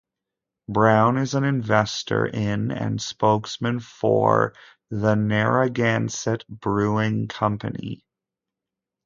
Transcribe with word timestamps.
Brown 0.67 1.19
is 1.19 1.35
an 1.35 1.43
investor 1.43 2.25
in 2.25 2.71
and 2.71 2.99
spokesman 2.99 3.79
for 3.79 4.55
the 4.89 5.13
Narragansett 5.13 6.43
Brewing 6.47 7.27
Company. 7.27 8.03